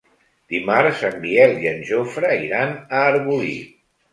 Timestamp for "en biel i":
1.09-1.69